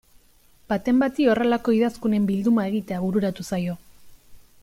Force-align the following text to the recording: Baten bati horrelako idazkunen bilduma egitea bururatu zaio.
Baten 0.71 1.01
bati 1.03 1.27
horrelako 1.33 1.75
idazkunen 1.79 2.25
bilduma 2.31 2.65
egitea 2.71 3.05
bururatu 3.05 3.49
zaio. 3.53 3.77